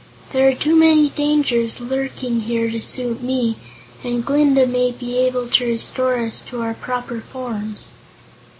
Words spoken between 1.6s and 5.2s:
lurking here to suit me, and Glinda may be